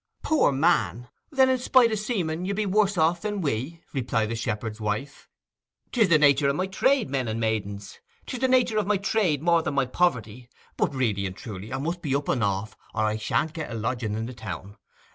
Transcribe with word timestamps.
'Poor 0.23 0.51
man! 0.51 1.09
Then, 1.31 1.47
in 1.47 1.59
spite 1.59 1.91
o' 1.91 1.93
seeming, 1.93 2.43
you 2.43 2.55
be 2.55 2.65
worse 2.65 2.97
off 2.97 3.21
than 3.21 3.39
we?' 3.39 3.83
replied 3.93 4.29
the 4.31 4.35
shepherd's 4.35 4.81
wife. 4.81 5.29
''Tis 5.91 6.09
the 6.09 6.17
nature 6.17 6.49
of 6.49 6.55
my 6.55 6.65
trade, 6.65 7.07
men 7.07 7.27
and 7.27 7.39
maidens. 7.39 7.99
'Tis 8.25 8.39
the 8.39 8.47
nature 8.47 8.79
of 8.79 8.87
my 8.87 8.97
trade 8.97 9.43
more 9.43 9.61
than 9.61 9.75
my 9.75 9.85
poverty... 9.85 10.49
But 10.75 10.95
really 10.95 11.27
and 11.27 11.35
truly 11.35 11.71
I 11.71 11.77
must 11.77 12.03
up 12.03 12.29
and 12.29 12.43
off, 12.43 12.75
or 12.95 13.03
I 13.05 13.17
shan't 13.17 13.53
get 13.53 13.69
a 13.69 13.75
lodging 13.75 14.15
in 14.15 14.25
the 14.25 14.33
town. 14.33 14.77